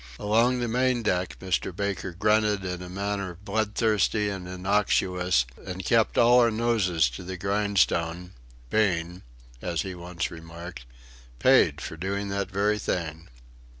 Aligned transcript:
Along 0.17 0.57
the 0.59 0.67
main 0.67 1.03
deck, 1.03 1.37
Mr. 1.39 1.75
Baker 1.75 2.11
grunted 2.11 2.65
in 2.65 2.81
a 2.81 2.89
manner 2.89 3.35
bloodthirsty 3.45 4.29
and 4.29 4.47
innocuous; 4.47 5.45
and 5.63 5.85
kept 5.85 6.17
all 6.17 6.39
our 6.39 6.49
noses 6.49 7.07
to 7.11 7.21
the 7.23 7.37
grindstone, 7.37 8.31
being 8.71 9.21
as 9.61 9.83
he 9.83 9.93
once 9.93 10.31
remarked 10.31 10.85
paid 11.37 11.81
for 11.81 11.97
doing 11.97 12.29
that 12.29 12.49
very 12.49 12.79
thing. 12.79 13.27